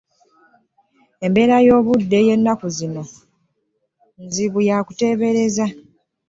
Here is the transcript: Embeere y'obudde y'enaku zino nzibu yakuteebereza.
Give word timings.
Embeere 1.25 1.57
y'obudde 1.67 2.19
y'enaku 2.27 2.67
zino 2.77 3.03
nzibu 4.23 4.59
yakuteebereza. 4.69 5.65